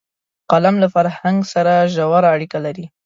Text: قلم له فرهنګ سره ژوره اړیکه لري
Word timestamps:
قلم 0.51 0.75
له 0.83 0.87
فرهنګ 0.95 1.39
سره 1.53 1.73
ژوره 1.93 2.27
اړیکه 2.35 2.57
لري 2.65 2.85